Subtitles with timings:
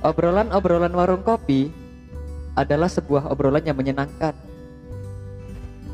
[0.00, 1.68] obrolan-obrolan warung kopi
[2.56, 4.32] adalah sebuah obrolan yang menyenangkan.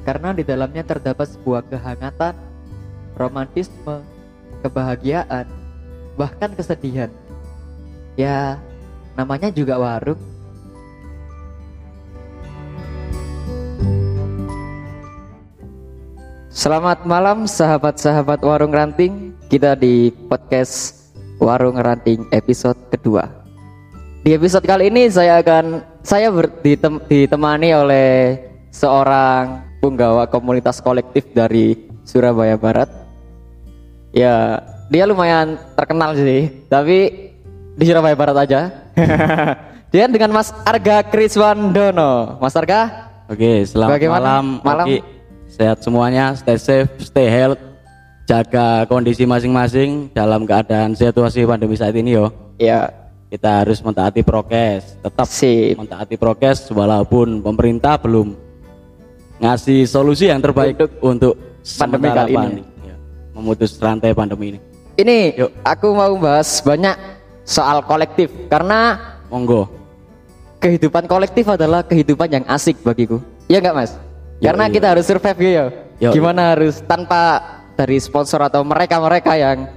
[0.06, 2.38] Karena di dalamnya terdapat sebuah kehangatan,
[3.18, 4.06] romantisme,
[4.62, 5.50] kebahagiaan,
[6.14, 7.10] bahkan kesedihan.
[8.14, 8.62] Ya,
[9.18, 10.18] namanya juga warung.
[16.56, 19.36] Selamat malam sahabat-sahabat Warung Ranting.
[19.52, 23.35] Kita di podcast Warung Ranting episode kedua.
[24.26, 28.34] Di episode kali ini saya akan saya ber, ditem, ditemani oleh
[28.74, 32.90] seorang penggawa komunitas kolektif dari Surabaya Barat.
[34.10, 37.30] Ya, dia lumayan terkenal sih, tapi
[37.78, 38.74] di Surabaya Barat aja.
[39.94, 42.42] dia dengan Mas Arga Kriswandono.
[42.42, 44.42] Mas Arga, Oke, selamat Bagaimana?
[44.42, 44.44] malam.
[44.66, 44.86] Malam.
[44.90, 44.98] Oki.
[45.54, 47.62] Sehat semuanya, stay safe, stay health,
[48.26, 52.34] jaga kondisi masing-masing dalam keadaan situasi pandemi saat ini yo.
[52.58, 55.74] ya Kita harus mentaati prokes, tetap Sip.
[55.74, 58.38] mentaati prokes walaupun pemerintah belum
[59.42, 61.34] ngasih solusi yang terbaik untuk
[61.66, 62.38] Pandemi sementara kali ini.
[62.38, 62.62] pandemi.
[62.86, 62.96] Ya,
[63.34, 64.60] memutus rantai pandemi ini.
[64.96, 65.50] Ini Yuk.
[65.66, 66.94] aku mau bahas banyak
[67.42, 68.96] soal kolektif karena
[69.28, 69.66] Monggo.
[70.62, 73.18] kehidupan kolektif adalah kehidupan yang asik bagiku.
[73.50, 73.92] Iya nggak mas?
[74.38, 74.72] Yo, karena iya.
[74.72, 75.66] kita harus survive gitu.
[75.98, 77.42] Yo, Gimana harus tanpa
[77.74, 79.68] dari sponsor atau mereka-mereka yang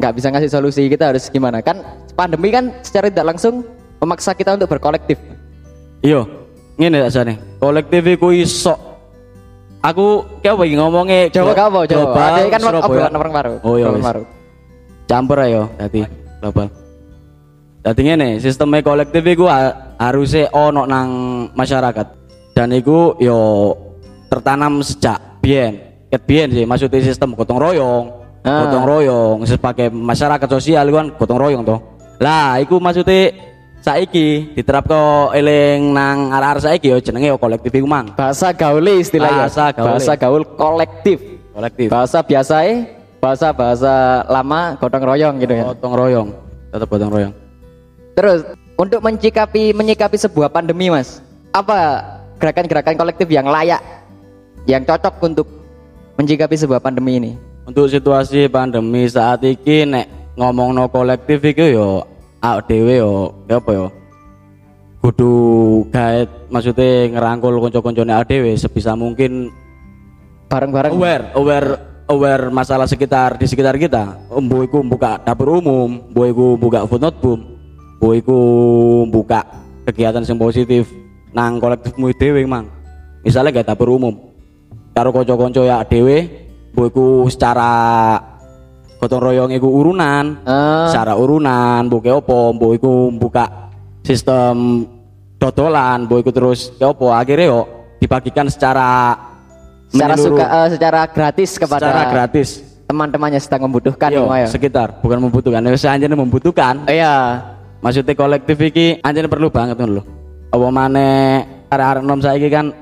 [0.00, 1.60] nggak bisa ngasih solusi kita harus gimana?
[1.60, 1.84] Kan
[2.16, 3.60] pandemi kan secara tidak langsung
[4.00, 5.20] memaksa kita untuk berkolektif.
[6.00, 6.24] Iya,
[6.80, 7.34] ngene tak jane.
[7.60, 8.72] Kolektif iku iso.
[9.80, 12.20] Aku kayak apa ngomongnya Coba kamu, coba.
[12.36, 13.54] Ada kan obrolan orang baru.
[13.64, 13.88] Oh iya.
[13.92, 14.24] baru.
[15.08, 16.04] Campur ayo dadi
[16.40, 16.68] global.
[17.80, 21.08] Dadi ngene, sistemnya kolektif ha- harusnya ono nang
[21.56, 22.06] masyarakat.
[22.52, 23.72] Dan iku yo
[24.28, 25.80] tertanam sejak biyen.
[26.12, 28.19] Ket biyen sih maksudnya sistem gotong royong.
[28.40, 28.64] Ah.
[28.64, 31.80] Gotong royong sebagai masyarakat sosial kan gotong royong toh.
[32.20, 33.32] Lah, iku maksudnya
[33.80, 38.12] saiki diterapkan eling nang arah-arah saiki yo jenenge yo kolektif iku mang.
[38.16, 39.48] Bahasa gaul istilahnya.
[39.48, 39.86] Bahasa gaul.
[39.88, 41.18] Bahasa gaul kolektif.
[41.52, 41.88] Kolektif.
[41.92, 42.56] Bahasa biasa
[43.20, 45.64] bahasa bahasa lama gotong royong gitu ya.
[45.76, 46.28] Gotong royong,
[46.72, 47.34] tetap gotong royong.
[48.16, 48.40] Terus
[48.80, 51.20] untuk menyikapi menyikapi sebuah pandemi, Mas,
[51.52, 52.00] apa
[52.40, 53.84] gerakan-gerakan kolektif yang layak,
[54.64, 55.46] yang cocok untuk
[56.16, 57.32] menyikapi sebuah pandemi ini?
[57.68, 62.02] Untuk situasi pandemi saat ini nek ngomong no kolektif itu yo
[62.40, 63.86] awak dhewe yo ya apa yo?
[65.00, 65.32] Kudu
[65.92, 69.52] gaet maksudnya ngerangkul konco-koncone awak dhewe sebisa mungkin.
[70.50, 70.92] Bareng-bareng.
[70.96, 71.70] aware aware
[72.10, 74.18] aware masalah sekitar di sekitar kita.
[74.32, 77.44] Mbo iku buka dapur umum mbo iku buka food not boom
[78.00, 78.38] mbo iku
[79.06, 79.46] buka
[79.86, 80.90] kegiatan yang positif
[81.30, 82.66] nang kolektifmu dhewe mang.
[83.22, 84.16] Misalnya kayak dapur umum
[84.96, 86.39] karo konco-konco ya dhewe
[86.70, 87.70] mbo iku secara
[89.00, 90.44] gotong royong iku urunan.
[90.44, 90.88] Ah.
[90.92, 92.52] secara urunan buka opo?
[92.54, 93.72] Mbo iku buka
[94.04, 94.86] sistem
[95.40, 96.04] dodolan.
[96.06, 97.10] Mbo iku terus ke opo?
[97.10, 97.60] Akhirnya yo
[98.00, 99.16] dibagikan secara
[99.90, 102.48] secara suka eh, secara gratis kepada secara gratis.
[102.90, 104.50] teman-temannya sedang membutuhkan Yo, ya.
[104.50, 104.98] sekitar.
[104.98, 106.90] Bukan membutuhkan ya anjene membutuhkan.
[106.90, 107.38] Iya.
[107.80, 110.02] maksudnya kolektif iki anjene perlu banget lho.
[110.50, 112.74] Apa maneh arek-arek nom saiki kan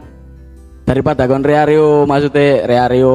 [0.89, 3.15] daripada kon reario maksudnya reario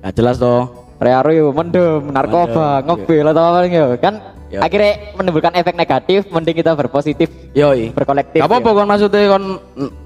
[0.00, 0.68] gak jelas toh
[1.00, 4.14] Reario mendem, narkoba, Mendem, ngebil atau apa gitu kan
[4.50, 4.60] Yo.
[4.60, 9.44] akhirnya menimbulkan efek negatif mending kita berpositif yoi berkolektif gak apa-apa kon maksudnya kon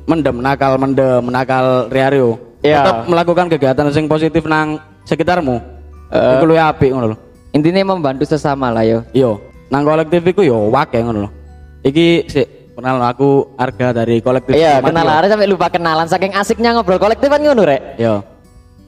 [0.07, 2.81] mendem nakal mendem nakal reario Iya.
[2.81, 5.61] tetap melakukan kegiatan yang positif nang sekitarmu
[6.15, 6.37] Eh.
[6.39, 7.17] iku luwih apik ngono lho
[7.55, 9.41] intinya membantu sesama lah yo Yo,
[9.71, 11.31] nang kolektif iku yo wake ngono lho.
[11.85, 14.57] Iki sik kenal aku harga dari kolektif.
[14.57, 14.91] Iya, yo.
[14.91, 18.01] ada sampai lupa kenalan saking asiknya ngobrol kolektif kan ngono rek.
[18.01, 18.34] Yo.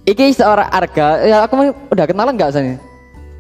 [0.07, 2.79] Iki seorang Arga, ya aku mau- udah kenalan nggak sini?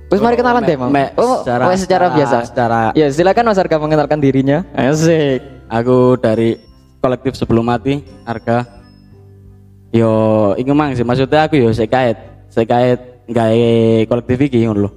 [0.07, 2.37] Terus mari kenalan me- deh, me- Oh, secara- oh, secara, biasa.
[2.43, 4.67] secara- Ya, silakan Mas Arga mengenalkan dirinya.
[4.71, 5.43] Asik.
[5.67, 6.59] Aku dari
[6.99, 8.67] kolektif sebelum mati harga.
[9.91, 10.11] Yo,
[10.55, 12.19] iku mang sih maksudnya aku yo sik kait,
[12.51, 13.63] sik kait gawe
[14.05, 14.91] kolektif iki ngono lho.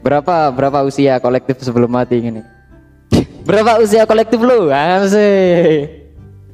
[0.00, 2.40] Berapa berapa usia kolektif sebelum mati ini?
[3.48, 4.68] berapa usia kolektif lu?
[4.68, 6.08] Asik.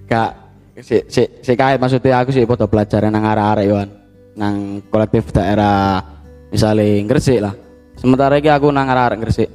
[0.06, 0.30] Gak
[0.78, 3.88] sik sik sik kait maksudnya aku sih foto pelajaran nang arek-arek yoan.
[4.34, 6.02] Nang kolektif daerah
[6.50, 7.54] misalnya Gresik lah.
[7.94, 9.48] Sementara ini aku nang arek-arek Gresik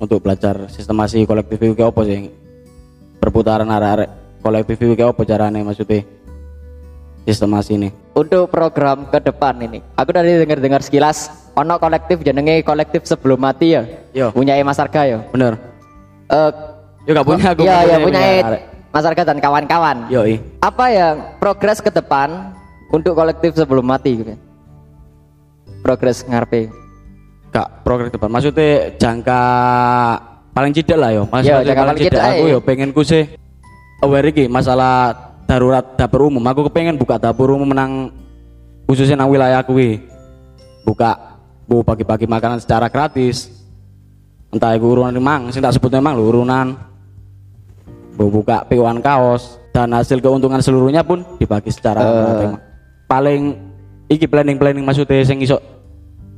[0.00, 2.32] untuk belajar sistemasi kolektif itu kayak apa sih?
[3.20, 6.02] Perputaran arek-arek kolektif itu kayak apa caranya maksudnya?
[7.22, 7.88] Sistemasi ini.
[8.18, 13.78] Untuk program ke depan ini, aku tadi dengar-dengar sekilas ono kolektif jenenge kolektif sebelum mati
[13.78, 13.86] ya.
[14.10, 14.34] Yo.
[14.34, 15.22] Punya Mas Arga ya.
[15.30, 15.54] Bener.
[16.26, 16.50] Eh
[17.06, 17.62] Yo gak punya aku.
[17.66, 18.62] Iya, iya punya arek.
[18.90, 19.96] Mas Arga dan kawan-kawan.
[20.10, 20.22] Yo.
[20.58, 22.54] Apa yang progres ke depan
[22.92, 24.36] untuk kolektif sebelum mati gitu?
[25.80, 26.70] Progres ngarepe.
[27.50, 28.30] Gak progres depan.
[28.30, 29.40] Maksudnya jangka
[30.52, 31.24] paling cidak lah yo.
[31.24, 33.24] Yo, maksudnya jangan paling cidak aku yo pengen ku sih
[34.04, 35.16] aware iki masalah
[35.48, 36.44] darurat dapur umum.
[36.44, 38.12] Aku kepengen buka dapur umum menang
[38.86, 39.98] khususnya nang wilayah kuwi.
[40.84, 43.48] Buka bu bagi-bagi makanan secara gratis.
[44.52, 46.76] Entah itu urunan memang, sing tak sebut memang lho urunan.
[48.20, 52.71] Bu buka POan kaos dan hasil keuntungan seluruhnya pun dibagi secara Eh.
[53.12, 53.60] Paling
[54.08, 55.60] iki planning-planning maksudnya sing iso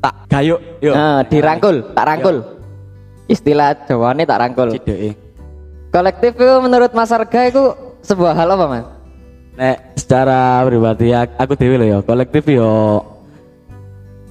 [0.02, 0.90] tak gayuk yo.
[0.90, 2.36] Nah, dirangkul, tak rangkul.
[3.30, 4.74] Istilah Jawane tak rangkul.
[4.74, 5.14] Cideke.
[5.94, 7.62] Kolektif itu menurut Mas Arga itu
[8.02, 8.84] sebuah hal apa, Mas?
[9.54, 13.00] Nek secara pribadi ak- aku dewe lho ya, kolektif yo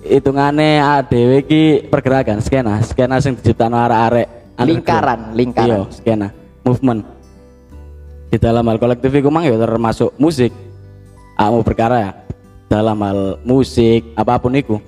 [0.04, 4.28] hitungane dhewe iki pergerakan skena, skena sing diciptakno arek-arek
[4.60, 4.68] underground.
[4.68, 5.68] Lingkaran, lingkaran.
[5.72, 6.28] Iya, skena,
[6.68, 7.02] movement.
[8.28, 10.52] Di dalam hal kolektif iku mang ya termasuk musik.
[11.34, 12.12] Kamu berkarya ya.
[12.74, 14.82] Dalam hal musik apa pun iku.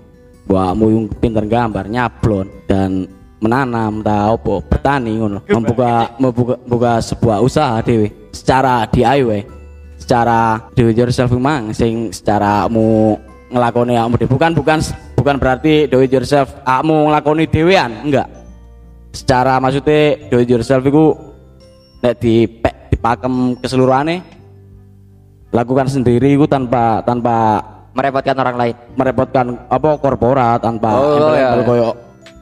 [0.49, 3.05] Buatmu yang pinter gambar, nyablon dan
[3.37, 5.45] menanam ta opo, bertani ngono.
[5.45, 9.45] Membuka membuka membuka sebuah usaha dewe secara DIY.
[10.01, 13.17] Secara do it yourself mang sing secara mu
[13.53, 14.25] ngelakoni dhewe.
[14.33, 14.79] bukan bukan
[15.13, 18.29] bukan berarti do it yourself kamu ngelakoni dewean enggak
[19.09, 21.17] secara maksudnya do it yourself itu
[22.05, 22.45] nek di
[22.93, 24.21] dipakem keseluruhannya
[25.49, 27.63] lakukan sendiri itu tanpa tanpa
[27.95, 28.75] Merepotkan orang lain.
[28.93, 31.89] merepotkan apa korporat tanpa Oh, iya, iya.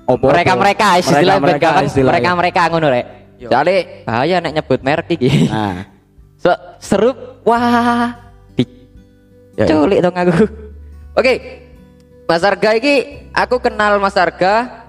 [0.03, 3.05] opo mereka mereka istilah mereka mereka mereka mereka ngono rek.
[3.43, 5.47] Soalnya bahaya nek nyebut merek iki.
[5.47, 5.85] nah
[6.43, 7.15] So, serup
[7.45, 8.11] wah
[8.53, 8.67] di
[9.55, 9.65] Ya, ya.
[9.69, 10.33] culik dong aku.
[11.15, 11.33] Oke.
[12.25, 12.95] Mas Arga iki
[13.31, 14.83] aku kenal Mas Arga.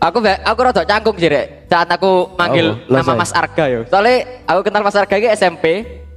[0.00, 1.66] Aku aku rada canggung sih rek.
[1.68, 3.12] Saat aku manggil Oh, nama.
[3.18, 3.84] Mas Arga yo.
[3.84, 5.64] Soalnya aku kenal Mas Arga iki SMP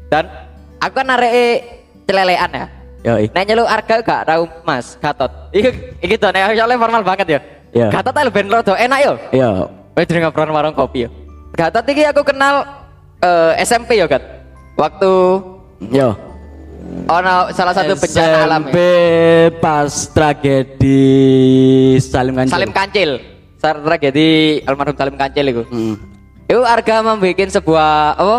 [0.07, 0.29] dan
[0.77, 1.47] aku kan areke
[2.05, 2.65] celelean ya.
[3.03, 5.31] Yo Nek nyeluk Arga gak tau Mas Gatot.
[5.51, 5.69] Iki
[5.99, 7.39] iki to nek soalnya formal banget ya.
[7.75, 7.87] Iya.
[7.91, 9.13] Gatot ae ben rada enak yo.
[9.35, 9.49] yo
[9.93, 11.09] Wes jeneng ngobrolan warung kopi yo.
[11.53, 12.63] Gatot iki aku kenal
[13.21, 14.23] eh, SMP yo, Gat.
[14.79, 15.11] Waktu
[15.91, 16.15] yo
[17.07, 19.59] ono salah satu bencana alam SMP ya.
[19.59, 20.99] pas tragedi
[21.99, 23.11] Salim Kancil Salim Kancil.
[23.63, 25.63] Tragedi almarhum Salim Kancil iku.
[25.71, 25.95] Hmm.
[26.51, 28.37] Itu Arga membuat sebuah apa?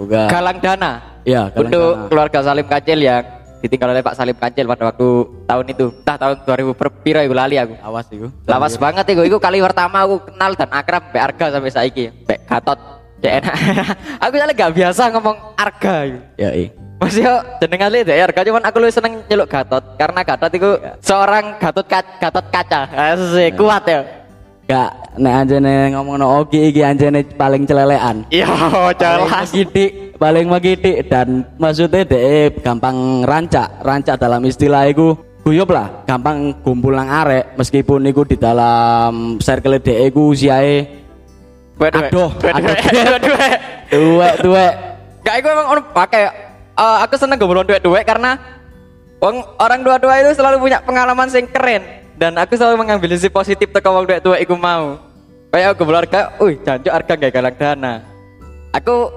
[0.00, 0.32] Uga.
[0.32, 3.22] Galang dana Iya, untuk keluarga Salim Kancil yang
[3.60, 5.08] ditinggal oleh Pak Salim Kancil pada waktu
[5.44, 5.86] tahun itu.
[5.94, 7.76] Entah tahun 2000 per piro iku lali aku.
[7.78, 9.22] awas iku Lawas banget iku.
[9.22, 12.04] Iku kali pertama aku kenal dan akrab Mbak Arga sampai saiki.
[12.24, 12.78] Mbak Gatot.
[13.20, 13.54] Cek enak.
[14.24, 16.18] aku soalnya gak biasa ngomong Arga iku.
[16.36, 20.20] yo i Masih yo jeneng asli deh Arga cuman aku lebih seneng nyeluk Gatot karena
[20.20, 20.70] Gatot itu
[21.00, 22.80] seorang Gatot ka- Gatot kaca.
[23.12, 24.00] Asik kuat ya.
[24.64, 28.46] gak nek anjene ngomong no oki iki anjene paling celelean Iya,
[28.94, 36.04] paling magidik paling magidik dan maksudnya deh gampang rancak rancak dalam istilah itu guyup lah
[36.04, 41.00] gampang kumpul nang arek meskipun iku di dalam circle DE ku usiae
[41.80, 42.76] Aduh, aduh.
[43.88, 44.72] tuwek tuwek
[45.24, 46.28] Gak iku emang orang pakai
[46.76, 48.36] eh, aku seneng gombolon duit-duit karena
[49.16, 51.80] wong orang dua-dua itu selalu punya pengalaman sing keren
[52.20, 55.00] dan aku selalu mengambil sisi positif teko wong duit-duit iku mau.
[55.50, 57.94] Kayak aku harga, "Wih, jancuk harga gak galang dana."
[58.76, 59.08] Aku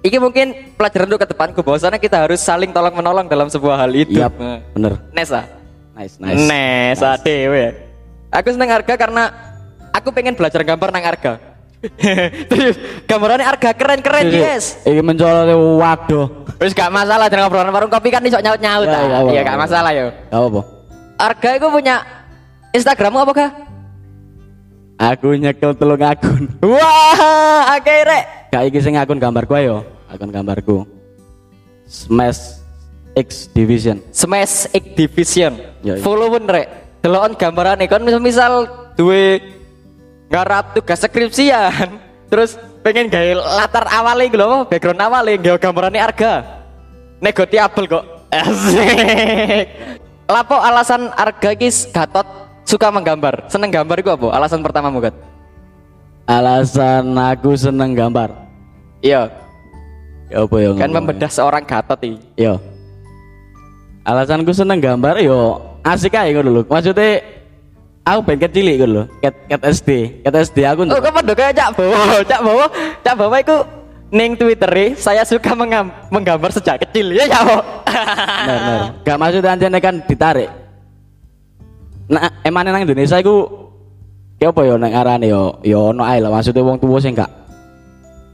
[0.00, 3.92] ini mungkin pelajaran untuk ke depanku bahwasanya kita harus saling tolong menolong dalam sebuah hal
[3.92, 4.16] itu.
[4.16, 4.32] Yap,
[4.72, 5.44] bener Nesa.
[5.92, 7.76] nice nice Nesa dewe.
[8.30, 9.28] Aku seneng harga karena
[9.90, 11.32] aku pengen belajar gambar nang harga.
[12.52, 14.64] Terus gambarannya harga keren-keren, Iki- yes.
[14.84, 15.48] iki mencolot
[15.80, 16.28] waduh
[16.60, 19.88] Wis gak masalah jangan ngobrolan warung kopi kan iso nyaut-nyaut Ya, ya, Iya gak masalah
[19.96, 20.12] yo.
[20.28, 20.60] gak apa
[21.16, 21.96] Arga itu punya
[22.76, 23.50] Instagrammu apa kah?
[25.00, 30.82] aku nyekel telung akun Wah, akhirnya gak iki sing akun gambarku ayo akun gambarku
[31.86, 32.62] Smash
[33.14, 35.58] X Division Smash X Division.
[35.82, 36.02] Ya, iya.
[36.02, 36.66] Follow pun rek.
[37.00, 38.52] Delokon gambarane kon misal, misal
[38.94, 39.40] duwe
[40.30, 41.98] garap tugas skripsian.
[42.30, 42.54] Terus
[42.86, 46.32] pengen gawe latar awalnya gitu loh, background awalnya gawe gambarannya Arga.
[47.18, 48.04] Negotiable kok.
[48.30, 49.66] Asik.
[50.30, 52.28] Lapo alasan Arga kis Gatot
[52.62, 53.50] suka menggambar.
[53.50, 54.26] Seneng gambar itu apa?
[54.30, 55.29] Alasan pertamamu, Gat?
[56.28, 58.50] Alasan aku seneng gambar
[59.00, 59.32] Iya,
[60.28, 62.20] ya apa ya kan membedah seorang Gatot iki.
[62.36, 62.60] Yo.
[64.04, 66.62] Alasanku seneng gambar yo asik aja ngono lho.
[66.68, 67.24] Maksudnya
[68.04, 69.02] aku pengen kecil gitu lho.
[69.24, 69.90] Ket ket SD.
[70.20, 71.96] Ket SD aku Oh, kok padha kayak Cak Bowo.
[72.30, 72.66] Cak Bowo,
[73.00, 73.56] Cak Bowo iku
[74.12, 75.56] ning Twitter saya suka
[76.12, 77.16] menggambar sejak kecil.
[77.16, 77.60] Ya ya, bener,
[78.44, 78.80] bener.
[79.08, 80.50] Gak maksud anjene kan ditarik.
[82.10, 83.59] Nah, emane nang Indonesia iku
[84.40, 87.28] ya apa yo nang arane yo yo ono ae lah maksudnya wong tuwa sing gak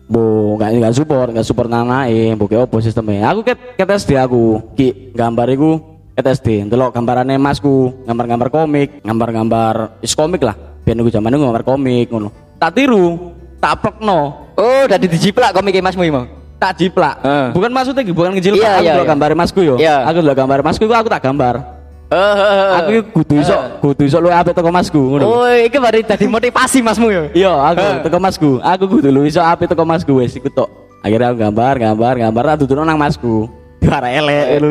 [0.06, 3.26] Bu, gak gak support, gak support nanae, bu kayak apa sistemnya.
[3.34, 5.82] Aku ket ket SD aku, ki gambar iku
[6.14, 6.70] ket SD.
[6.70, 10.54] Ndelok gambarane masku, gambar-gambar komik, gambar-gambar is komik lah.
[10.86, 12.30] Biyen aku zaman itu gambar komik ngono.
[12.54, 16.24] tak tiru, tak plekno, Oh, udah dijiplak komik Masmu mau.
[16.62, 17.20] tak jiplak.
[17.26, 17.46] Heeh.
[17.50, 18.62] Bukan maksudnya bukan ngejilplak.
[18.62, 19.10] Iya, aku iya, delok iya.
[19.10, 19.74] gambar masku yo.
[19.74, 19.96] Iya.
[20.06, 21.75] Aku delok gambar masku iku aku tak gambar.
[22.06, 25.26] Oh, Aku kudu iso, kudu iso luwih apik teko masku ngono.
[25.26, 27.22] Oh, iki baru tadi motivasi Masmu ya.
[27.34, 27.96] Iya, aku Heeh.
[28.06, 28.50] teko masku.
[28.62, 30.70] Aku kudu luwih iso apik teko masku wis iku tok.
[31.02, 33.50] Akhirnya aku gambar, gambar, gambar tak duduno nang masku.
[33.82, 34.68] Diwara elek lho.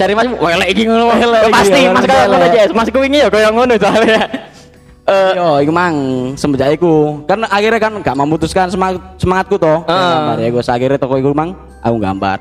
[0.00, 0.26] Cari Mas,
[0.72, 1.12] iki ngono.
[1.12, 2.60] Elek iki, Pasti ya, Mas kaya ngono aja.
[2.72, 4.20] Masku wingi ya kaya ngono soalnya.
[5.08, 5.94] Eh, Yo, iku mang
[6.40, 7.20] semenjak iku.
[7.28, 9.60] Kan akhirnya kan gak memutuskan semangat semangatku.
[9.60, 9.84] Heeh.
[9.84, 11.52] Gambar ya gue akhirnya toko iku mang
[11.84, 12.38] aku gambar.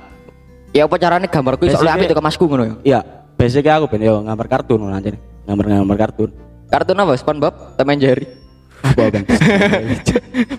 [0.75, 2.73] ya apa carane gambarku iso Basicnya- apik teko Masku ngono ya.
[2.83, 2.99] Iya,
[3.37, 5.15] basicnya aku ben yo gambar kartun ngono anjir.
[5.47, 6.29] Gambar-gambar kartun.
[6.67, 7.13] Kartun apa?
[7.15, 8.27] SpongeBob, Tom and Jerry.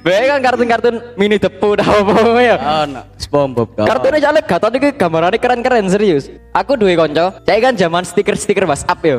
[0.03, 2.57] Bae kan kartun-kartun mini depu dah apa ya.
[2.57, 3.03] Oh, no.
[3.21, 3.77] SpongeBob.
[3.77, 6.33] Kartunnya soalnya gatot iki gambarane keren-keren serius.
[6.57, 9.19] Aku duwe konco, saya kan zaman stiker-stiker WhatsApp yo.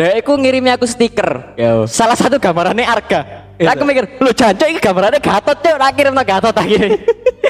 [0.00, 1.54] Dia iku ngirimi aku stiker.
[1.60, 1.84] Yo.
[1.84, 3.52] Salah satu gambarannya Arga.
[3.60, 3.76] Iya.
[3.76, 6.96] Aku mikir, lu jancuk iki gambarannya gatot cuk, tak kirimno gatot akhirnya.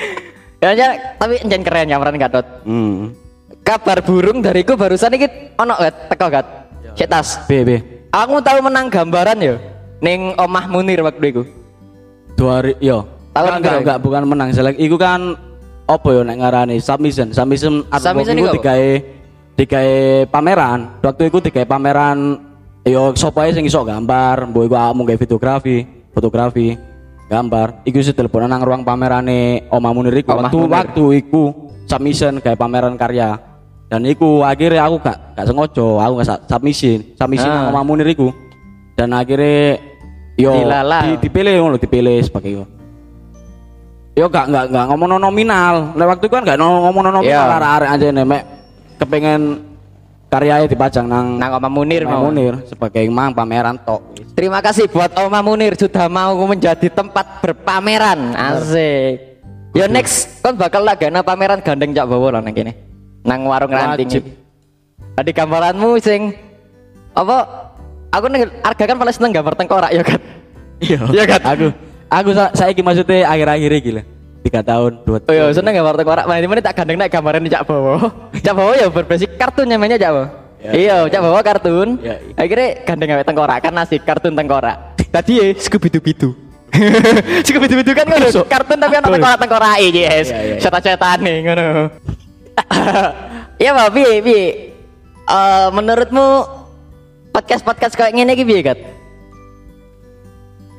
[0.62, 2.46] ya, ya, tapi enjen keren gambaran gatot.
[2.66, 3.14] Hmm.
[3.60, 6.46] Kabar burung dariku barusan iki ono gat, teko gat.
[6.96, 7.28] Cek tas.
[7.46, 7.70] B B.
[8.10, 9.56] Aku tahu menang gambaran yo.
[10.02, 11.42] Ning omah Munir waktu itu.
[12.34, 13.06] Dua hari yo.
[13.30, 14.74] Tahun enggak, enggak, enggak, bukan menang selek.
[14.80, 15.38] Iku kan
[15.86, 17.30] apa yo nek ngarani submission.
[17.30, 18.90] Submission artwork Submission iku digawe
[19.54, 20.78] digawe pameran.
[21.04, 22.18] Waktu iku digawe pameran
[22.82, 26.74] yo sapa sing iso gambar, mbok iku awakmu gawe videografi, fotografi,
[27.30, 27.86] gambar.
[27.86, 30.34] Iku sih telepon nang ruang pamerane Oma Munir iku.
[30.34, 30.72] Omah Waktu Munir.
[30.74, 31.42] waktu iku
[31.86, 33.49] submission gawe pameran karya.
[33.90, 37.66] Dan iku akhirnya aku gak gak sengojo, aku gak submission, submission Ah.
[37.66, 38.30] nang Oma Munir iku.
[38.94, 39.82] Dan akhirnya
[40.38, 40.98] yo Dilala.
[41.04, 42.64] di- dipilih ngono dipilih sebagai yo
[44.16, 47.44] yo gak gak gak ngomong nominal nah waktu itu kan gak ngomong nominal Iya.
[47.50, 48.42] arek-arek aja nih mek
[48.96, 49.40] kepengen
[50.30, 52.28] karyanya dipajang nang Nang Oma Munir mau.
[52.30, 54.00] Munir sebagai mang pameran tok
[54.32, 58.32] Terima kasih buat Oma Munir sudah mau menjadi tempat berpameran.
[58.32, 59.42] Asik.
[59.76, 62.89] Yo next kan bakal lagi pameran gandeng cak bawa lah nang kene.
[63.24, 64.08] Nang warung ranting.
[65.16, 66.32] Tadi gambaranmu sing
[67.12, 67.68] apa?
[68.10, 70.18] Aku nih harga kan paling seneng gambar tengkorak ya kan.
[70.82, 71.40] iya Iya kan?
[71.44, 71.66] aku
[72.10, 74.02] aku sa saiki maksudnya akhir-akhir iki lho
[74.40, 76.24] tiga tahun dua Oh iya seneng gambar tengkorak.
[76.26, 78.10] Mana mana tak gandeng naik gambaran cak bawa.
[78.44, 80.26] Cak bawa ya berbasis kartun namanya cak bawa.
[80.60, 80.70] Ya.
[80.76, 81.88] Iya, cak bawa kartun.
[82.02, 82.34] Ya, iya.
[82.34, 84.76] Akhirnya gandeng gawe tengkorak kan asik kartun tengkorak.
[85.10, 86.30] Tadi ya Scooby Doo Bidu.
[87.46, 88.26] Scooby Doo Bidu kan ngono.
[88.48, 89.92] Kartun tapi ana tengkorak tengkorak yes.
[89.92, 90.56] Iya, iya, iya.
[90.58, 91.66] Setan-setane ngono.
[93.56, 94.46] Iya, Pak, piye piye?
[95.22, 96.26] Eh, menurutmu
[97.30, 98.80] podcast-podcast kayak gini iki piye, Gat?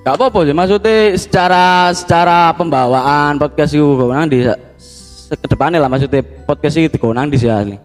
[0.02, 4.58] gak apa-apa sih maksudnya secara secara pembawaan podcast itu nang di se-
[5.30, 7.78] ke depannya lah maksudnya podcast itu nang di asli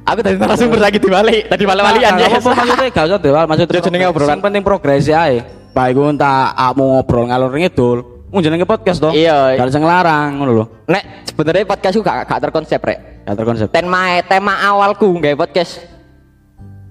[0.00, 2.28] Aku tadi narasumber lagi dibalik, tadi balik-balian Nah, ya.
[2.40, 4.40] apa-apa maksudnya gak usah dewal maksudnya Ya, jenenge obrolan.
[4.40, 5.44] Penting progresi aja
[5.76, 9.54] baik ku entah kamu ngobrol ngalor ngidul mau jenenge podcast toh Iya.
[9.56, 12.98] gak bisa ngelarang ngono lho Nek sebenarnya podcastku gak, gak terkonsep, Rek.
[13.24, 15.78] gak terkonsep Tema tema awalku nggak podcast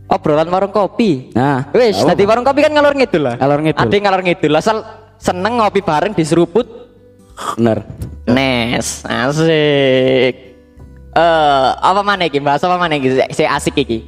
[0.06, 1.34] obrolan warung kopi.
[1.34, 3.36] nah Wis, tadi warung kopi kan ngalor ngidul lah.
[3.42, 3.82] Ngalor ngidul.
[3.82, 4.54] Ade ngalor ngidul.
[4.54, 4.78] Asal
[5.18, 6.68] seneng ngopi bareng di seruput.
[7.58, 7.84] bener
[8.30, 10.34] Nes, asik.
[11.16, 12.38] Eh, apa mana iki?
[12.38, 13.18] Bahas apa mana iki?
[13.34, 14.06] Saya asik iki.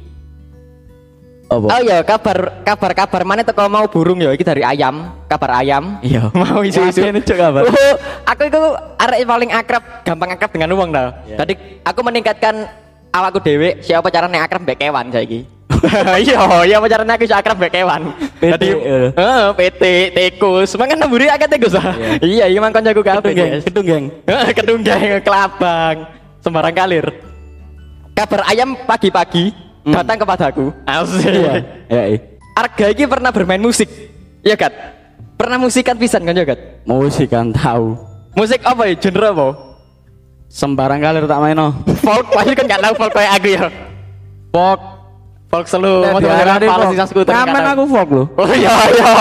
[1.48, 5.64] Apa Oh iya, kabar kabar kabar mana teko mau burung ya iki dari ayam, kabar
[5.64, 5.96] ayam.
[6.04, 6.28] Iya.
[6.36, 7.00] mau isu-isu.
[7.00, 7.62] Ini cuk kabar.
[7.72, 7.94] Oh,
[8.28, 8.60] aku itu
[9.00, 11.08] arek paling akrab, gampang akrab dengan uang dah.
[11.24, 11.36] Iya.
[11.40, 12.68] Tadi aku meningkatkan
[13.08, 15.48] awakku dewe, siapa caranya akrab mbek kewan saiki.
[16.24, 16.38] iya,
[16.68, 18.02] iya apa caranya aku akrab mbek kewan.
[18.44, 18.62] PT,
[19.16, 20.76] heeh, PT, tikus.
[20.76, 21.96] Mangan nemburi akeh tikus ah.
[22.20, 23.32] Iya, iya mang kancaku kabeh.
[23.32, 23.48] Geng.
[23.56, 23.64] guys.
[23.64, 24.04] Kedung, geng.
[24.28, 25.96] Heeh, Kedunggeng, kelabang,
[26.44, 27.06] sembarang kalir.
[28.12, 30.64] Kabar ayam pagi-pagi datang kepadaku.
[30.84, 31.28] Asik.
[31.30, 31.54] iya
[31.88, 32.18] iya iya.
[32.54, 33.86] Arga ini pernah bermain musik.
[34.42, 34.72] Iya kan?
[35.38, 36.58] Pernah musikan pisan kan ya kan?
[36.82, 37.94] musik kan tahu
[38.34, 38.94] Musik apa ya?
[38.98, 39.48] Genre apa?
[40.48, 43.64] sembarang kali tak main no Folk, pasti kan gak tahu folk kayak aku ya.
[44.48, 44.80] folk
[45.48, 46.20] Folk selu, mau
[47.08, 47.32] skuter.
[47.32, 49.12] aku folk lho Oh iya iya.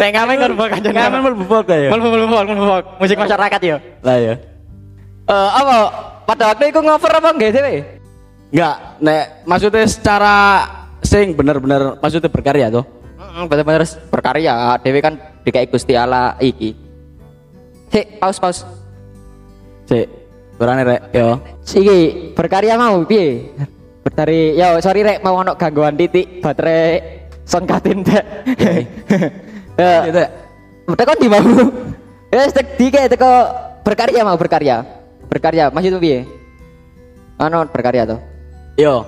[0.00, 0.88] Nek ngamen kan folk aja.
[0.92, 2.84] ngamen mlebu folk ya Mlebu mlebu folk, mlebu folk.
[3.00, 3.76] Musik masyarakat ya.
[4.00, 4.34] lah ya
[5.28, 5.76] Eh apa?
[6.24, 7.99] Pada waktu itu ngover apa enggak sih?
[8.50, 10.36] Enggak nek maksudnya secara
[11.00, 14.54] sing bener-bener maksudnya berkarya tuh Mm, Bener-bener berkarya.
[14.82, 15.14] Dewi kan
[15.46, 16.74] dikai Gusti Allah iki.
[17.90, 18.58] Hei, paus paus.
[19.86, 20.06] Cek,
[20.58, 21.38] berani rek, yo.
[21.62, 21.98] Iki
[22.34, 23.50] berkarya mau piye?
[24.10, 28.22] Dari ya sorry rek mau ono gangguan titik baterai son katin teh.
[29.80, 30.04] Ya,
[30.92, 31.40] teko di mau.
[32.28, 33.30] Ya tek dike teko
[33.86, 34.82] berkarya mau berkarya.
[35.30, 36.26] Berkarya maksud piye?
[37.38, 38.20] Ano berkarya tuh.
[38.80, 39.04] Yo.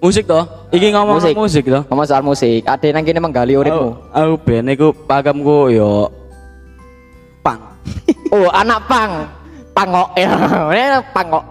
[0.00, 0.44] Musik toh.
[0.72, 1.84] Iki ngomong musik, musik toh.
[1.92, 2.64] Ngomong soal musik.
[2.64, 3.96] Ada yang kini menggali uripmu.
[4.12, 6.08] Aku, ben iku pagamku yo
[7.44, 7.60] pang.
[8.34, 9.28] oh, anak pang.
[9.76, 10.32] Pangok ya.
[11.16, 11.44] Pangok.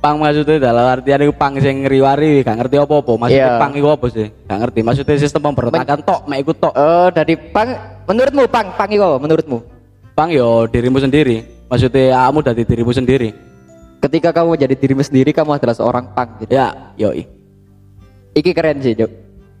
[0.00, 3.12] Pang maksudnya dalam artian iku pang sing ngriwari gak ngerti apa-apa.
[3.20, 3.60] Maksudnya Iya.
[3.60, 4.28] pang iku apa sih?
[4.48, 4.80] Gak ngerti.
[4.80, 6.72] Maksudnya sistem pemberontakan tok, mek iku tok.
[6.72, 7.68] Oh, dari pang
[8.08, 9.60] menurutmu pang pang itu apa menurutmu?
[10.16, 11.44] Pang yo dirimu sendiri.
[11.68, 13.49] Maksudnya kamu dari dirimu sendiri.
[14.00, 16.56] Ketika kamu menjadi dirimu sendiri, kamu adalah seorang pang gitu.
[16.56, 17.28] Ya, yoi.
[18.32, 19.10] Iki keren sih, Cuk.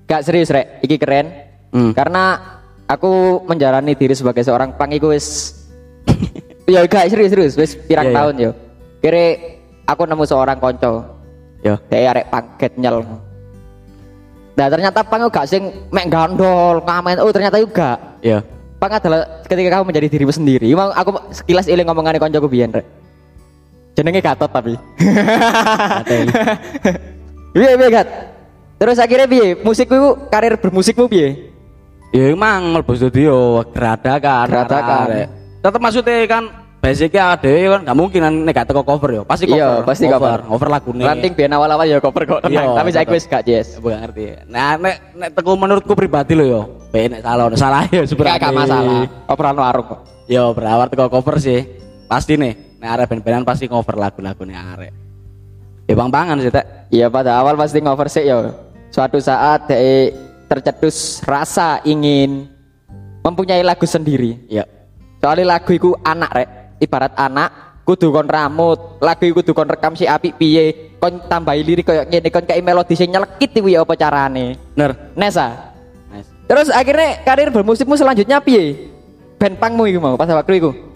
[0.08, 0.80] Gak serius, Rek.
[0.80, 1.28] Iki keren.
[1.70, 1.92] Hmm.
[1.92, 2.40] Karena
[2.90, 5.54] aku menjalani diri sebagai seorang pang iku wis
[6.66, 8.18] ya gak serius serius wis pirang Iya, iya.
[8.18, 8.50] tahun yo.
[8.98, 9.24] Kira
[9.86, 11.06] aku nemu seorang konco.
[11.62, 11.78] Yo.
[11.86, 13.06] Dia arek pangket nyel.
[14.58, 17.22] Nah ternyata pang gak sing mek gandol ngamen.
[17.22, 18.18] Oh ternyata juga.
[18.24, 18.42] Yo.
[18.80, 20.66] Pang adalah ketika kamu menjadi dirimu sendiri.
[20.66, 22.99] Emang aku sekilas iling ngomongane koncoku biyen rek.
[23.94, 24.74] Jenenge Gatot tapi.
[27.50, 28.08] Piye piye Gat?
[28.78, 29.58] Terus akhirnya piye?
[29.58, 31.50] Musikku itu karir bermusikmu piye?
[32.14, 34.46] Ya emang mlebu studio geradakan.
[34.46, 35.06] Geradakan.
[35.60, 36.44] Tetep maksudnya kan
[36.80, 39.22] basicnya ada kan gak mungkin nek gak teko cover yo.
[39.26, 39.58] Pasti cover.
[39.58, 40.38] Iya, pasti cover.
[40.46, 41.02] Cover lagune.
[41.04, 43.42] Ranting biyen awal-awal ya cover kok tenang, Iya, tapi saya wis gak.
[43.46, 44.22] Aku gak ngerti.
[44.46, 46.62] Nah, nek nek teko menurutku pribadi lo yo.
[46.94, 48.38] Be nek salah nek salah ya sebenarnya.
[48.38, 49.00] gak masalah.
[49.26, 50.00] Operan warung kok.
[50.30, 51.66] Yo berawal teko cover sih.
[52.06, 52.69] Pasti nih.
[52.80, 54.92] Nek arek band-bandan pasti cover lagu-lagune arek.
[55.84, 56.66] Ya bang-bangan sih, Tek.
[56.88, 58.56] Iya pada awal pasti ngover sih ya.
[58.88, 60.10] Suatu saat dia
[60.48, 62.48] tercetus rasa ingin
[63.20, 64.40] mempunyai lagu sendiri.
[64.48, 64.64] Ya.
[65.20, 66.48] Soalnya lagu itu anak rek,
[66.80, 71.60] ibarat anak kudu kon ramut, lagu iku kudu kon rekam si api piye, kon tambahi
[71.60, 74.56] lirik koyo ngene kon kayak melodi sing nyelekit kuwi apa carane.
[74.72, 75.12] Bener.
[75.12, 75.74] Nesa.
[76.08, 76.32] Nice.
[76.48, 78.88] Terus akhirnya karir bermusikmu selanjutnya piye?
[79.36, 80.89] Band pangmu iku mau pas waktu iku.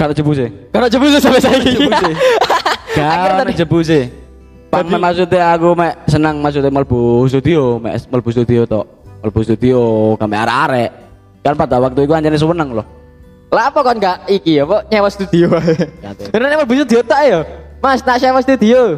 [0.00, 0.48] Kalau jebu sih.
[0.72, 1.76] Karena jebus sampai saiki.
[2.96, 4.02] Akhirnya Gak tadi- jebu sih.
[4.70, 8.86] Pan maksudnya aku mek senang maksudnya mlebu studio, mek mlebu studio tok.
[9.20, 9.80] Mlebu studio
[10.16, 10.90] kami arek-arek.
[11.42, 12.86] Kan pada waktu itu anjane seneng loh.
[13.50, 14.88] Lah apa kon gak iki ya, Pak?
[14.88, 15.50] Nyewa studio.
[15.52, 16.30] Tahu.
[16.30, 17.40] Karena nyewa studio tak ya.
[17.82, 18.94] Mas, tak sewa studio.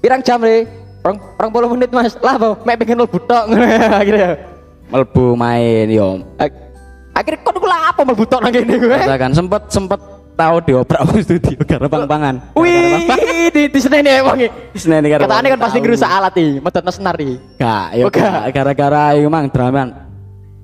[0.00, 0.64] Pirang jam le?
[1.04, 2.16] Rong, rong puluh menit mas.
[2.18, 2.56] Lah apa?
[2.64, 3.44] Mek pengen mlebu tok
[4.00, 4.40] akhirnya.
[4.88, 6.24] Mlebu main yo.
[6.34, 6.72] Ak-
[7.12, 8.96] Akhirnya kon kula apa mlebu tok nang kene gue?
[9.04, 10.00] Katakan sempet sempet
[10.40, 12.34] tau dioprak wong studio karena pang-pangan.
[12.56, 14.40] Wih, di di senen ya wong.
[14.72, 17.36] Senen kan pasti gerusa alat iki, medotno senar iki.
[17.60, 18.04] Gak, ya
[18.48, 19.92] gara-gara itu mang draman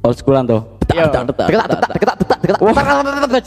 [0.01, 0.65] old schoolan to.
[0.87, 3.45] Tetak tetak tetak tetak tetak tetak.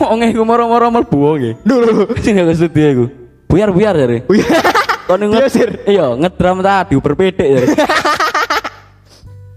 [0.00, 1.54] Wong iku moro-moro mlebu nggih.
[1.62, 1.74] Ya.
[1.76, 3.06] Lho, sing nang studio iku.
[3.50, 4.18] Buyar-buyar ya, jare.
[5.10, 5.50] Kon nget.
[5.90, 7.48] Iya, ngedram ta diuber pedhek.
[7.50, 7.60] Ya,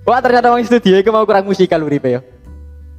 [0.09, 2.19] Wah ternyata wong studio iku mau kurang musikal uripe ya.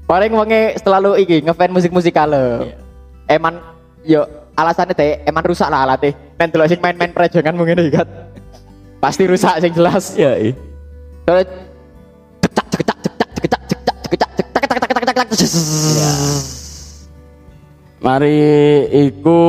[0.08, 2.32] Paling wonge selalu iki ngefan musik-musikal.
[2.32, 2.80] Iya.
[3.28, 3.60] Eman
[4.04, 6.12] yo alasannya teh eman rusak lah alatnya.
[6.36, 8.08] Men delok sing main-main prejongan mungkin iki kan.
[9.00, 10.16] Pasti rusak sing jelas.
[10.16, 10.52] Iya, iya.
[11.24, 11.44] Soalnya
[12.44, 16.54] cekcak cekcak cekcak cekcak cekcak cekcak cekcak cekcak cekcak cekcak cekcak
[18.04, 18.36] Mari
[18.92, 19.40] iku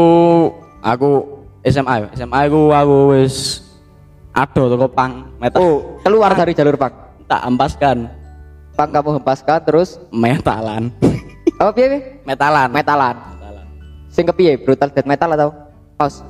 [0.80, 1.10] aku
[1.68, 2.08] SMA ya.
[2.16, 3.68] SMA iku aku wis
[4.32, 5.60] ado toko pang metal.
[5.60, 5.76] Oh,
[6.08, 7.04] keluar dari jalur pang.
[7.26, 8.06] tak ampaskan
[8.76, 10.92] Pang kamu hempaskan terus metalan.
[11.00, 11.88] piye?
[11.88, 12.00] piye?
[12.28, 12.68] metalan.
[12.72, 13.16] Metalan.
[14.16, 14.56] Sing kepiye?
[14.56, 15.50] Brutal death metal atau
[16.00, 16.24] house?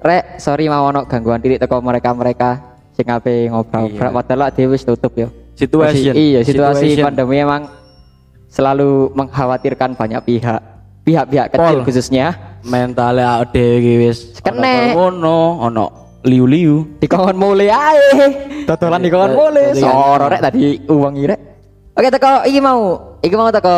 [0.00, 2.56] Rek, sorry mau ono gangguan titik teko mereka-mereka
[2.96, 4.16] sing ape ngobrol-ngobrol Iya.
[4.16, 5.28] padahal dhewe wis tutup yo.
[5.52, 6.16] Situation.
[6.16, 7.04] Iya, situasi Situation.
[7.04, 7.68] pandemi emang
[8.48, 10.60] selalu mengkhawatirkan banyak pihak.
[11.04, 11.84] Pihak-pihak kecil Pol.
[11.84, 12.26] khususnya
[12.60, 14.92] Mentalnya ade iki wis Kene.
[14.92, 15.86] ono ngono, ono
[16.24, 16.96] liu-liu.
[16.96, 18.04] dikongkon mulai ae.
[18.64, 19.64] Dodolan dikongkon mulai.
[19.72, 21.40] Dadi kan- Soro rek tadi uang rek.
[21.92, 22.80] Oke teko iki mau,
[23.20, 23.76] iki mau teko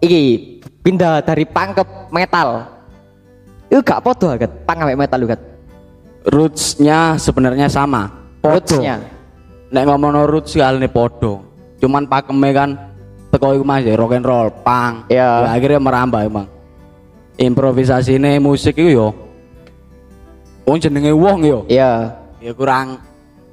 [0.00, 0.20] iki
[0.88, 2.64] pindah dari punk ke metal.
[3.68, 5.36] Itu gak podo agat, punk ambek metal juga.
[6.24, 8.08] Rootsnya sebenarnya sama.
[8.40, 8.96] Rootsnya.
[9.68, 11.44] Nek ngomong roots kali ini podo.
[11.76, 12.70] Cuman pakemnya kan
[13.28, 15.12] teko iku Mas ya, rock and roll, punk.
[15.12, 15.44] Iya.
[15.44, 16.48] Ya, akhirnya merambah emang.
[17.36, 19.08] Improvisasi ini musik itu yo.
[20.64, 21.68] Wong jenenge wong yo.
[21.68, 22.16] Iya.
[22.40, 22.96] Ya kurang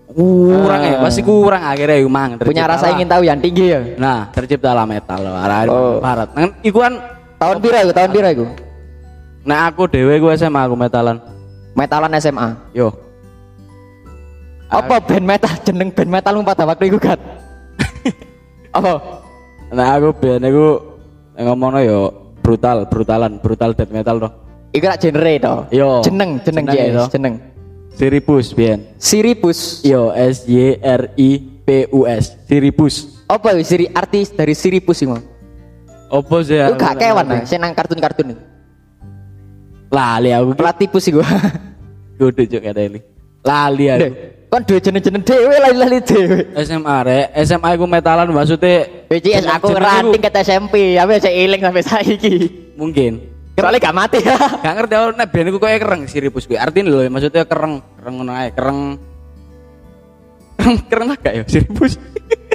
[0.06, 1.04] kurang ya, Ah.
[1.04, 2.39] pasti kurang akhirnya emang.
[2.39, 3.82] Punya rasa ingin tahu yang tinggi ya.
[3.98, 5.98] Nah, terciptalah metal loh, arah Oh.
[6.00, 6.30] barat.
[6.38, 6.93] Nah, iku kan
[7.36, 7.91] Tahun pira iku?
[7.91, 8.45] Tahun pira iku?
[9.45, 11.21] Nah aku dewe gue SMA aku metalan.
[11.76, 12.56] Metalan SMA.
[12.71, 12.89] Yo.
[14.71, 17.19] Apa band metal jeneng band metalmu pada waktu itu kan?
[18.78, 19.21] Apa?
[19.69, 20.67] Nah aku ben aku
[21.38, 22.00] ngomongno yo
[22.41, 24.32] brutal, brutalan, brutal death metal toh.
[24.74, 25.54] Iku rak genre to.
[25.71, 25.89] Yo.
[26.02, 27.04] Jeneng, jeneng Jeneng yes, itu.
[27.15, 27.34] jeneng.
[27.95, 28.80] Siripus bien.
[29.00, 29.86] Siripus.
[29.86, 31.30] Yo S Y R I
[31.63, 32.36] P U S.
[32.50, 33.24] Siripus.
[33.26, 35.17] Apa itu siri artis dari Siripus sih mau?
[36.09, 36.61] Opo sih?
[36.61, 38.43] Aku gak kewan nah, senang kartun-kartun itu.
[39.89, 40.53] Lali aku.
[40.53, 41.25] Platypus sih gua.
[42.17, 42.99] Gede cuk kata ini.
[43.41, 44.09] Lali aku.
[44.45, 46.39] Kon duwe jeneng-jeneng dhewe lali-lali dhewe.
[46.61, 51.83] SMA rek, SMA iku metalan maksudnya BCS aku ranting ket SMP, tapi saya iling sampai
[51.83, 52.35] saiki.
[52.77, 53.35] mungkin.
[53.55, 54.35] Soalnya gak mati ya.
[54.67, 56.59] Gak ngerti aku nek ben koyo kereng siripus kuwi.
[56.59, 58.99] Artine lho maksudnya kereng, kereng ngono ae, kereng.
[61.09, 61.99] Lah gak ya siripus.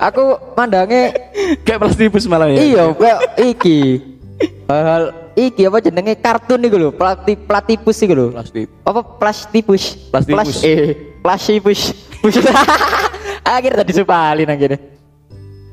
[0.00, 1.12] Aku mandange
[1.66, 2.56] Kayak plastipus malah ya.
[2.56, 4.00] iya kayak iki.
[4.66, 8.26] Hal iki apa jenenge kartun iku lho, plati platipus iku lho.
[8.32, 8.66] Plastik.
[8.88, 9.82] Apa plastipus?
[10.08, 10.36] Plastipus.
[10.36, 11.80] Plas- eh, plastipus.
[13.44, 14.76] Akhirnya tadi supali nang kene.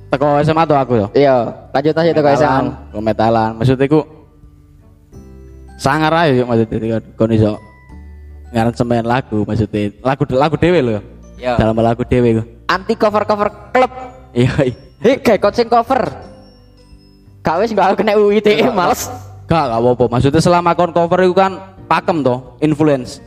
[0.07, 1.07] Teko SMA tuh aku yo.
[1.15, 1.35] Iya,
[1.71, 2.59] lanjut aja teko SMA.
[2.91, 3.51] Ke metalan.
[3.59, 4.01] Maksudnya iku
[5.77, 7.53] sangar aja yuk maksudnya kon iso
[8.49, 10.99] ngaran semen lagu maksudnya lagu lagu dewe lho.
[11.37, 11.53] Iya.
[11.61, 12.43] Dalam lagu dewe iku.
[12.67, 13.91] Anti cover-cover klub.
[14.33, 14.53] Iya.
[14.65, 14.75] iya.
[14.97, 16.09] Hei, kayak coaching cover.
[17.45, 19.07] Gak wis gak kena UITE males.
[19.45, 20.05] Gak, gak apa-apa.
[20.09, 23.21] Maksudnya selama kon cover itu kan pakem toh, influence.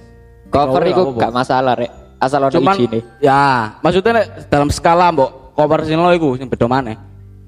[0.51, 1.17] Cover apa-apa.
[1.17, 1.91] gak masalah rek.
[2.21, 3.01] Asal ono Cuman izine.
[3.17, 6.93] ya, maksudnya nek dalam skala mbok cover sing lo iku sing beda maneh.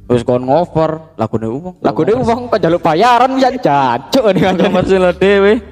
[0.09, 1.75] Terus kon ngover lagune wong.
[1.85, 4.55] Lagune wong kok njaluk bayaran bisa jancuk nih kan.
[4.57, 5.72] cover sing lo dhewe.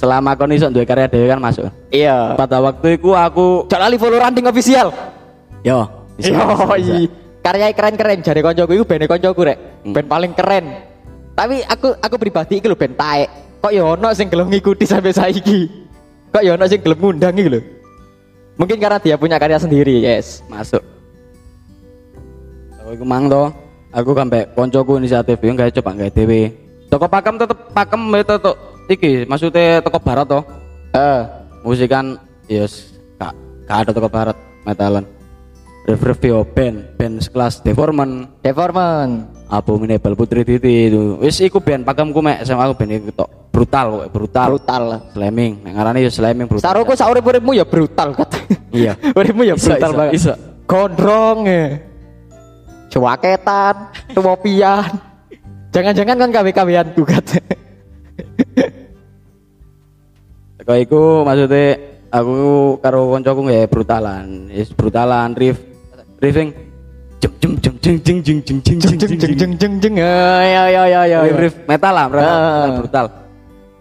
[0.00, 1.68] Selama kon iso duwe karya dhewe kan masuk.
[1.92, 2.32] Iya.
[2.40, 4.88] Pada waktu itu aku Jangan lali follow ranting official.
[5.60, 5.84] yo
[6.16, 6.74] bisa, Yo, bisa, bisa.
[6.80, 7.08] iya.
[7.44, 9.58] Karya keren-keren jare koncoku iku band koncoku rek.
[9.84, 9.92] Hmm.
[9.92, 10.64] Band paling keren.
[11.36, 13.28] Tapi aku aku pribadi iki lho band taek.
[13.60, 15.68] Kok ya ono sing gelem ngikuti sampai saiki.
[16.32, 17.60] Kok ya ono sing gelem ngundang iki lho.
[18.56, 20.44] Mungkin karena dia punya karya sendiri, yes.
[20.48, 20.80] masuk.
[22.88, 23.48] Aku mang to.
[23.90, 26.52] Aku sampe koncoku inisiatif yo gawe coba gawe dhewe.
[26.88, 28.54] Toko pakem tetep pakem ya tetep
[28.90, 30.40] iki maksudnya toko barat to.
[30.90, 31.20] Eh,
[31.62, 32.18] musik kan
[32.50, 33.30] yes gak,
[33.64, 34.34] gak ada toko barat
[34.66, 35.06] metalan
[35.86, 39.38] review band band sekelas Deforman Deforman.
[39.50, 43.86] Abominable Putri Titi itu wis iku band pakamku mek SMA aku band iku tok brutal
[44.06, 44.84] kok brutal Brutal.
[45.10, 48.30] slamming nek ngarane ya slamming brutal Saruku saurip-uripmu ya brutal kat.
[48.70, 48.94] Iya.
[49.18, 50.14] Uripmu ya brutal banget.
[50.14, 50.34] iso.
[50.70, 51.62] Gondrong ya.
[52.90, 53.74] Cuaketan,
[54.14, 54.90] tuwopian.
[55.70, 57.06] Jangan-jangan kan KW-KWan tuh
[60.70, 62.34] Kau iku maksudnya aku
[62.78, 65.58] karo koncoku nggak brutalan is brutalan riff
[66.18, 66.54] riffing
[67.18, 69.94] jem jem jem jeng jeng jeng jeng jeng Jeng jeng jeng jeng jeng jeng.
[69.98, 71.18] Ya ya ya ya.
[71.26, 72.38] riff metal lah metal, Ah.
[72.38, 73.06] metal brutal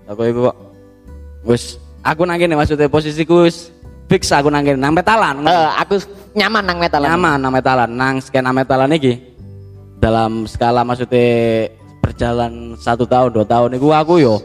[0.09, 0.55] aku iku kok
[1.45, 1.63] wis
[2.01, 3.69] aku nang kene maksudnya posisiku wis
[4.09, 6.01] fix aku nang kene nang metalan Eh, aku
[6.33, 7.05] nyaman nang metal.
[7.05, 9.13] nyaman nang metalan nang skena metalan iki
[9.95, 11.69] dalam skala maksudnya
[12.01, 14.41] berjalan satu tahun dua tahun iku aku yo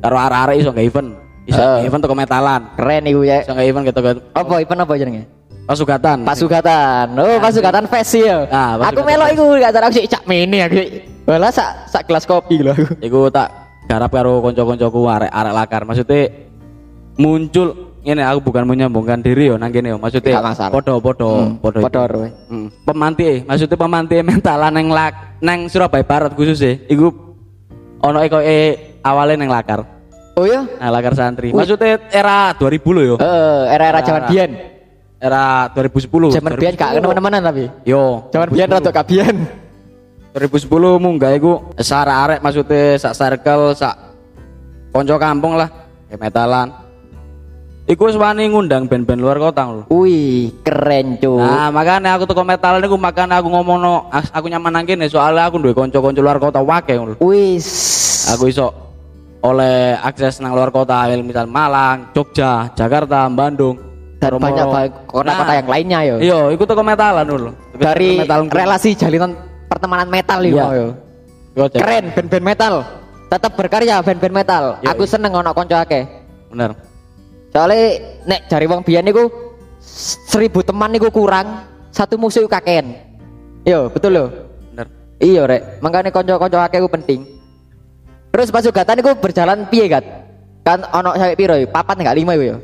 [0.00, 1.10] karo arek-arek iso nggak event
[1.44, 1.76] iso Ah.
[1.76, 3.38] nggak event toko metalan Keren iku ya.
[3.42, 5.24] nggak event gitu kan Apa event apa jenenge?
[5.62, 7.06] pasugatan Pasugatan.
[7.14, 8.50] Oh, pasugatan fest ya.
[8.50, 10.74] Ah, aku melok iku gak tahu sih cak mini aku.
[11.22, 12.98] Walah sak sak gelas kopi lho aku.
[13.00, 13.48] iku tak
[13.86, 16.30] garap karo konco-koncoku arek-arek lakar maksudnya
[17.14, 17.68] muncul
[18.02, 22.02] ini aku bukan menyambungkan diri yo nang kene yo maksudnya podo podo Hmm, podo podo.
[22.48, 22.66] Hmm.
[22.82, 27.14] pemanti maksudnya pemanti mentalan neng lak neng Surabaya Barat khususnya iku
[28.00, 28.58] ono e
[29.00, 29.86] awalnya neng lakar
[30.32, 30.64] Oh ya?
[30.80, 34.50] nah lakar santri maksudnya era 2000 lo yo Eh, era-era zaman biyen.
[35.18, 37.64] era 2010 Zaman biyen gak kena-menan tapi.
[37.84, 39.36] yo Zaman biyen rada gak biyen.
[40.32, 43.92] 2010 munggah iku sarek arek maksudnya sak circle sak
[44.88, 45.68] konco kampung lah
[46.08, 46.68] kayak metalan
[47.84, 51.36] iku wis wani ngundang band-band luar kota lho Wih, keren cuy.
[51.36, 55.44] Nah, makanya aku teko metalan iku makanya aku ngomongno as- aku nyaman nang kene soalnya
[55.44, 57.20] aku duwe kanca-kanca luar kota wake ngono.
[57.20, 57.68] Wis.
[58.30, 58.72] Aku iso
[59.42, 63.74] oleh akses nang luar kota misal Malang, Jogja, Jakarta, Bandung
[64.22, 64.66] dan Romo- banyak
[65.10, 66.16] kota-kota Nah, yang lainnya yo.
[66.22, 67.50] Iya, iku teko metalan dulu.
[67.74, 69.34] Dari metalan relasi jalinan
[69.66, 70.54] pertemanan metal yo.
[70.54, 70.66] Iya.
[70.70, 70.86] yo.
[71.58, 71.80] Yo, Cek.
[71.82, 72.74] Keren band-band metal.
[73.28, 74.64] Tetap berkarya band-band metal.
[74.78, 75.10] Iya, Aku iya.
[75.10, 76.06] seneng ono kanca akeh.
[76.54, 76.70] Bener.
[77.50, 79.26] Soalnya nek jari wong biyen niku
[80.30, 82.94] seribu teman niku kurang, satu musuh kakean.
[83.66, 84.28] Yo, betul loh.
[84.70, 84.86] Bener.
[85.18, 87.20] Iya rek, makanya kanca-kanca akeh ku penting.
[88.32, 90.04] Terus pasugatan niku berjalan piye kat?
[90.64, 91.68] Kan ono sampai piro yo?
[91.68, 92.56] Papat enggak lima yo.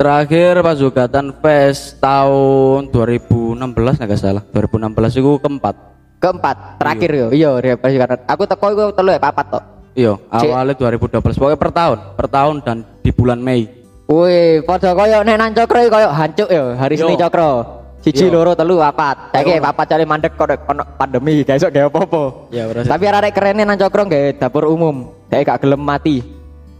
[0.00, 3.60] Terakhir Pasugatan Fest tahun 2016
[4.00, 4.40] nggak salah.
[4.48, 5.76] 2016 itu keempat.
[6.16, 7.26] Keempat, terakhir yo.
[7.28, 8.24] Iya, rek pasugatan.
[8.24, 9.64] Aku teko iku telu ya papat tok.
[9.92, 11.36] Iya, awalnya 2012.
[11.36, 13.68] Pokoknya per tahun, per tahun dan di bulan Mei.
[14.08, 17.04] Wih, padha koyo nek nang cokro koyo hancuk yo, hari Yo.
[17.04, 17.79] Senin cokro.
[18.00, 18.40] Siji Yo.
[18.40, 19.36] loro telu papat.
[19.36, 22.22] Saiki papat cari mandek kok ono pandemi, gak iso gawe apa-apa.
[22.48, 22.88] Ya, berarti.
[22.88, 25.12] Tapi arek kerene nang cokro gawe dapur umum.
[25.28, 26.24] Kayak gak gelem mati.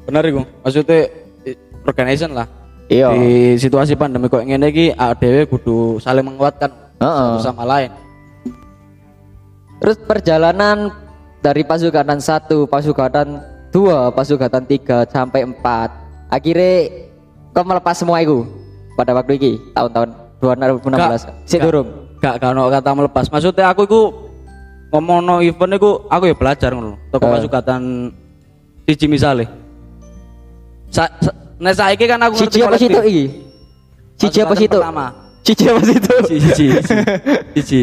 [0.09, 0.40] Bener iku.
[0.64, 1.12] Maksudnya
[1.85, 2.48] organization lah.
[2.88, 3.12] Iya.
[3.12, 7.28] Di situasi pandemi kok ngene iki ADW kudu saling menguatkan Heeh.
[7.37, 7.92] satu sama lain.
[9.80, 10.88] Terus perjalanan
[11.44, 15.92] dari pasugatan satu, pasugatan dua, pasugatan tiga sampai empat.
[16.33, 16.88] Akhirnya
[17.52, 18.44] kau melepas semua itu.
[18.98, 21.88] pada waktu iki tahun-tahun 2016 sik Gak- durung
[22.20, 23.24] Gak gak ono kata melepas.
[23.33, 24.00] Maksudnya aku iku
[24.92, 27.00] ngomong no event iku aku ya belajar ngono.
[27.09, 27.33] Toko Eh.
[27.33, 28.12] masukatan
[28.85, 29.48] siji misale.
[30.92, 33.24] Sa, sa nek saiki kan aku siji apa situ iki
[34.18, 35.07] siji apa situ pertama.
[35.40, 36.66] siji apa situ Siji
[37.57, 37.81] siji.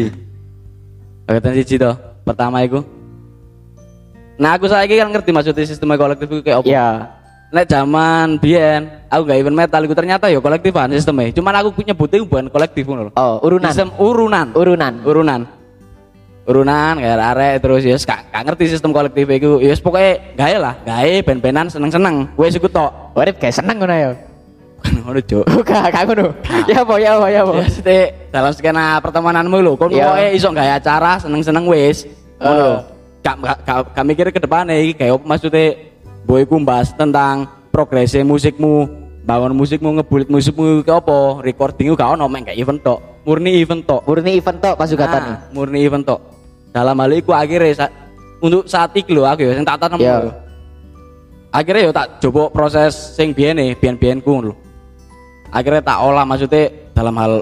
[1.26, 1.94] Angkatan siji toh.
[2.22, 2.86] Pertama iku.
[4.38, 6.68] Nah aku saiki kan ngerti maksudnya sistem kolektif iku kayak apa.
[6.70, 6.86] ya
[7.48, 11.32] Nek zaman biyen aku gak event metal iku ternyata ya kolektifan sistemnya.
[11.32, 14.52] Cuman aku nyebutnya bukan kolektif ngono oh urunan Sistem urunan.
[14.52, 15.40] urunan urunan
[16.44, 20.74] urunan kayak arek terus ya gak, gak ngerti sistem kolektif itu ya pokoknya gawe lah
[20.80, 24.10] gawe ben-benan seneng-seneng wes iku tok Urip kayak seneng ngono ya.
[25.04, 26.24] ngono cuk Bukan, gak ngono.
[26.64, 27.52] Ya apa ya apa ya apa.
[27.82, 30.04] ya dalam skena pertemananmu lho kon Iya.
[30.04, 32.04] pokoke iso gawe acara seneng-seneng wes
[32.40, 32.76] ngono Eh.
[33.20, 35.76] gak, gak, gak, gak mikir ke depannya iki kayak maksudnya
[36.28, 38.84] boy ku bahas tentang progresi musikmu
[39.24, 43.82] bangun musikmu ngebulit musikmu ke apa recordingmu gak ono mek kayak event tok murni event
[43.82, 46.20] tok Murni event tok pasugatan Ah, murni event tok.
[46.68, 47.92] Dalam hal iku akhirnya sa-
[48.40, 50.32] untuk saat iki lho aku ya sing tak tanam lho.
[51.48, 54.52] Akhirnya yo tak coba proses sing biyene, biyen-biyen ku lho.
[55.48, 57.32] Akhirnya tak olah maksudnya dalam hal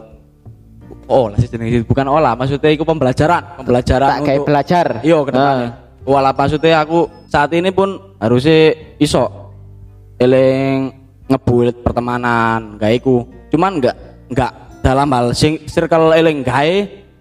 [1.06, 4.86] oh lah jenenge bukan olah maksudnya iku pembelajaran, pembelajaran Tak kayak belajar.
[5.02, 5.68] Iya, ke depannya.
[6.06, 9.52] Walau maksudnya aku saat ini pun harusnya iso
[10.16, 10.92] eling
[11.26, 13.26] ngebulit pertemanan gawe iku.
[13.52, 13.96] Cuman enggak
[14.30, 16.74] enggak dalam hal sing circle eling gawe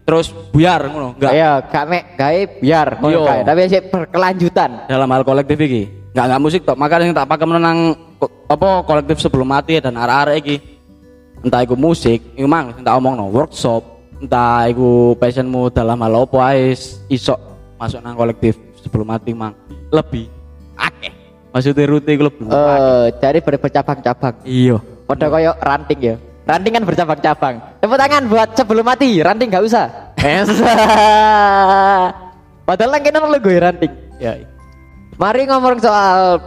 [0.06, 1.34] terus buyar ngono, enggak.
[1.74, 3.42] Gak mek gawe biar ngono Iya.
[3.42, 4.72] Tapi sik berkelanjutan.
[4.86, 5.90] Dalam hal kolektif iki.
[6.14, 6.78] Enggak enggak musik tok.
[6.78, 7.78] Makanya tak pakai menenang
[8.22, 10.58] ko- apa kolektif sebelum mati dan arek-arek iki.
[11.46, 13.86] Entah iku musik, iku mang sing tak omongno workshop,
[14.18, 16.58] entah iku passionmu dalam hal apa
[17.06, 17.38] iso
[17.78, 19.54] masuk nang kolektif sebelum mati mang.
[19.94, 20.26] Lebih
[20.78, 21.14] akeh.
[21.56, 22.52] Maksudnya rute akeh.
[22.52, 23.06] Eh,
[23.42, 24.36] ber- bercabang-cabang.
[24.44, 24.78] Iya.
[25.08, 26.16] Padha koyo ranting ya.
[26.46, 27.56] Ranting kan bercabang-cabang.
[27.82, 29.88] Tepuk tangan buat sebelum mati, ranting gak usah.
[32.68, 33.94] Padahal kena lu gue ranting.
[34.22, 34.46] Ya.
[35.16, 36.42] Mari ngomong soal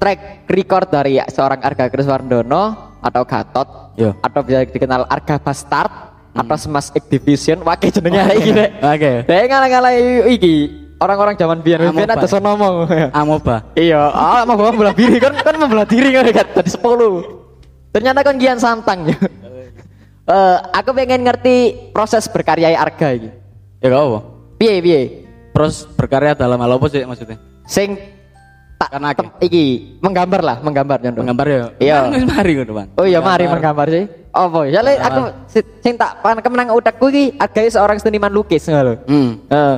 [0.00, 3.68] track record dari seorang Arga Kriswardono atau Gatot
[4.00, 4.16] Yo.
[4.20, 5.92] atau bisa dikenal Arga Bastard
[6.32, 8.70] atau Smash X Division wae jenenge iki rek.
[8.80, 9.12] Oke.
[9.28, 9.92] Dek ngalah-ngalah
[10.32, 10.54] iki
[11.00, 12.28] orang-orang zaman biyen Amo biyen ada Pak.
[12.28, 12.86] so ngomong.
[13.18, 13.56] Amoba.
[13.74, 17.90] Iya, ah mau bawa belah diri kan kan membelah diri kan kan tadi 10.
[17.90, 19.16] Ternyata kan gian santang ya.
[20.30, 23.34] Eh, aku pengen ngerti proses berkarya Arga iki.
[23.82, 24.18] Ya gak apa.
[24.62, 25.00] Piye piye?
[25.50, 27.34] Terus berkarya dalam hal apa sih maksudnya?
[27.66, 27.98] Sing
[28.78, 29.12] tak akeh.
[29.18, 29.64] tem- iki
[29.98, 31.20] menggambar lah, menggambar contoh.
[31.26, 31.60] Menggambar ya.
[31.82, 31.96] Iya.
[32.06, 32.88] Kan mari ngono, Bang.
[32.94, 34.04] Oh iya mari menggambar sih.
[34.30, 34.60] Apa?
[34.70, 38.86] Ya le, aku si- sing tak pan kemenang utakku iki Arga seorang seniman lukis ngono
[38.86, 38.94] lho.
[39.10, 39.30] Hmm.
[39.50, 39.76] Eh,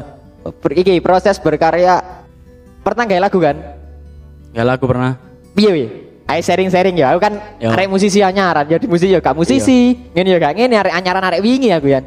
[0.74, 2.02] iki proses berkarya
[2.82, 3.56] pernah gawe lagu kan?
[4.52, 5.32] Lah aku pernah.
[5.52, 5.88] piye piye
[6.28, 7.68] ayo sharing-sharing ya aku kan Yo.
[7.72, 11.40] arek musisi anyaran jadi musisi ya gak musisi ngene ya gak ngene arek anyaran arek
[11.44, 12.00] wingi aku ya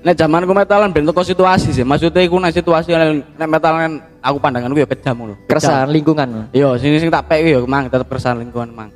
[0.00, 1.84] Nek zaman ku metalan ben teko situasi sih.
[1.84, 2.96] Maksudnya iku nek situasi
[3.36, 5.36] nek metalan aku pandanganku ya kejam ngono.
[5.44, 5.44] Kejam.
[5.44, 8.88] keresahan lingkungan Iya, sing sing tak pek ya mang tetep keresahan lingkungan mang.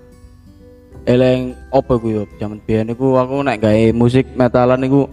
[1.05, 5.05] Eleng opo ku yo zaman biyen iku aku nek gawe musik metalan iku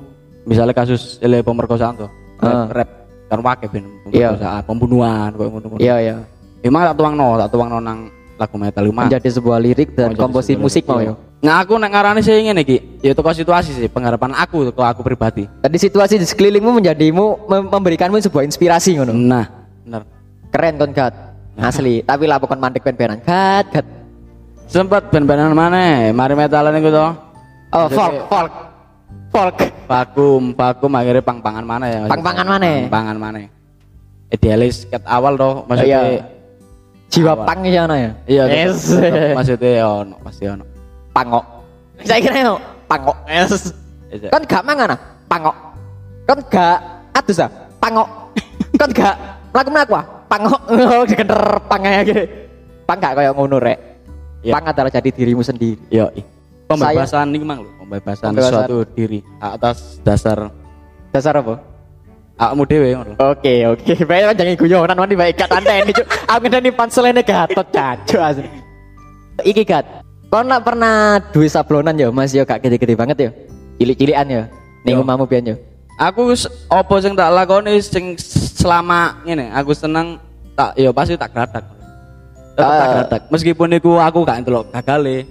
[0.47, 2.11] misalnya kasus ele pemerkosaan tuh.
[2.39, 2.89] Rap, rap
[3.31, 4.35] kan wake ben Iya.
[4.35, 5.79] pemerkosaan, pembunuhan koyo ngono-ngono.
[5.79, 6.15] iya iya
[6.61, 7.99] Emang tak tuangno, tak tuangno nang
[8.35, 9.07] lagu metal mang.
[9.07, 11.15] menjadi sebuah lirik dan Oh, komposisi musik mau iya.
[11.15, 14.83] ya Nah aku nek ngarani sih ngene iki, ya teko situasi sih, pengharapan aku teko
[14.83, 15.49] aku pribadi.
[15.57, 19.45] tadi situasi di sekelilingmu menjadimu mem- memberikanmu sebuah inspirasi ngono Nah,
[19.81, 20.03] bener.
[20.49, 21.15] keren kon gat
[21.57, 23.85] asli tapi lah bukan mandek pen-penan gat gat
[24.65, 26.11] Sempet band-bandan mana?
[26.11, 27.07] Mari metalan iku to.
[27.71, 28.51] oh folk folk
[29.31, 31.99] folk Vakum, vakum akhirnya pang-pangan mana ya?
[32.07, 32.87] Pang-pangan maneh.
[32.87, 33.39] Pang-pangan mana?
[34.31, 35.67] Idealis ket awal toh, Iya.
[35.67, 35.99] maksudnya
[37.11, 37.43] jiwa Awal.
[37.43, 38.95] pang ya ono ya iya, yes
[39.35, 40.63] maksudnya ono, pasti ono.
[41.11, 41.43] pangok
[42.07, 42.55] saya kira yo
[42.87, 43.75] pangok yes
[44.07, 44.31] Iya.
[44.31, 45.55] kan gak mangan ah pangok
[46.23, 46.77] kan gak
[47.11, 47.51] atus ah
[47.83, 48.07] pangok
[48.79, 49.15] kan gak
[49.51, 50.61] mlaku mlaku ah pangok
[50.95, 52.23] oh digenter pangnya gitu
[52.87, 53.79] pang gak kayak ngono rek
[54.39, 54.55] Iya.
[54.55, 56.07] pang adalah jadi dirimu sendiri Yo,
[56.75, 58.53] Pembebasan ini mang lho, pembebasan Pembebasan.
[58.63, 60.51] suatu diri atas dasar
[61.11, 61.59] dasar apa
[62.65, 63.13] dhewe ngono.
[63.19, 67.21] oke oke baik kan jangan guyonan mandi baik kat anda ini cuk aku ngenteni panselene
[67.21, 68.49] gatot cacu asli
[69.45, 69.85] iki gat
[70.31, 73.31] kau nak pernah duwe sablonan ya mas yo gak gede-gede banget ya
[73.77, 74.43] cilik-cilikan ya
[74.87, 75.57] ning omahmu pian yo
[76.01, 76.33] Aku
[76.65, 78.17] opo sing tak lakoni sing
[78.57, 80.17] selama ngene, aku seneng
[80.57, 81.29] tak yo pasti tak.
[81.29, 81.61] Tetep
[82.57, 82.89] tak Ah.
[82.89, 83.21] gradak.
[83.29, 85.29] Meskipun iku aku gak entelok gagale.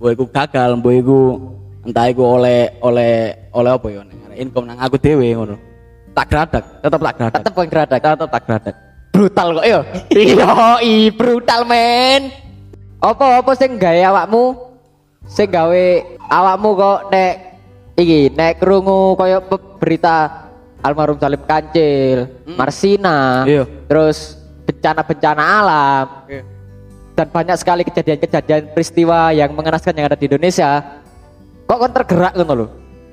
[0.00, 1.18] Mbok iku gagal, mbok iku
[1.84, 5.56] entah iku oleh oleh oleh apa nek income nang aku dhewe ngono.
[6.16, 7.40] Tak gradak, tetep tak gradak.
[7.44, 8.76] tetep geradak tetep tak gradak.
[9.10, 9.80] brutal kok yo
[10.14, 12.30] iya i brutal men
[13.02, 14.54] apa apa sing gawe awakmu
[15.26, 15.84] sing gawe
[16.30, 17.34] awakmu kok nek
[17.98, 19.42] iki nek krungu kaya
[19.76, 20.46] berita
[20.80, 22.24] almarhum Salim Kancil,
[22.56, 23.68] Marsina, Iya.
[23.84, 26.06] terus bencana-bencana alam
[27.20, 30.80] dan banyak sekali kejadian-kejadian peristiwa yang mengenaskan yang ada di Indonesia.
[31.68, 32.66] Kok kon tergerak ngono lho.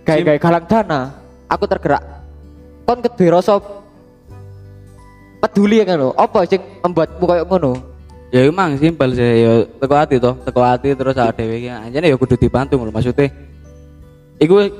[0.07, 1.11] Gawe-gawe galang dana,
[1.51, 1.99] aku tergerak.
[2.87, 3.59] Kon kedhe rasa
[5.43, 6.15] peduli ngono.
[6.15, 7.71] Apa sing membuatmu koyo ngono?
[8.31, 12.07] Ya emang simpel sih, ya teko hati toh, teko hati terus ada dewe iki anjene
[12.07, 13.27] ya kudu dibantu lho maksudnya.
[14.39, 14.71] Iku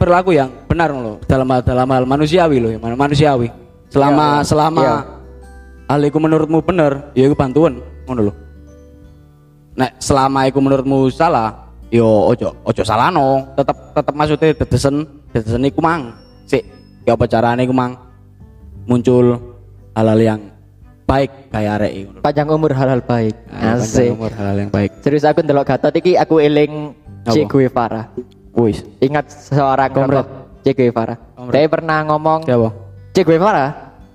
[0.00, 3.52] perilaku yang benar lho dalam hal dalam hal manusiawi loh, yang manusiawi.
[3.92, 4.48] Selama iya.
[4.48, 4.84] selama
[5.84, 8.34] hal itu menurutmu benar, ya iku bantuan ngono lho.
[9.78, 15.78] Nek selama iku menurutmu salah, yo ojo ojo salahno, tetep tetep maksudnya dedesen dedesen iku
[15.78, 16.10] mang.
[16.50, 16.66] Sik,
[17.06, 17.94] ya apa carane iku mang
[18.90, 19.38] muncul
[19.94, 20.40] hal-hal yang
[21.06, 22.10] baik kayak arek iku.
[22.18, 23.34] Panjang umur hal-hal baik.
[23.46, 24.10] Ah, panjang Asik.
[24.18, 24.90] umur hal-hal yang baik.
[25.06, 26.98] Serius aku ndelok Gatot iki aku eling
[27.30, 27.52] Che Apa?
[27.52, 28.02] Guevara.
[28.56, 28.82] Wis.
[28.98, 30.24] Ingat seorang tokoh
[30.66, 31.14] Che Guevara.
[31.36, 31.54] Komrade.
[31.54, 32.68] Dia pernah ngomong Siapa?
[33.14, 33.66] Che Guevara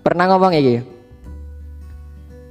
[0.04, 0.95] pernah ngomong iki.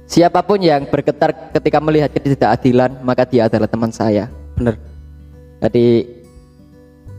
[0.05, 4.29] Siapa pun yang bergetar ketika melihat ketidakadilan, maka dia adalah teman saya.
[4.53, 4.77] Bener.
[5.65, 6.05] Jadi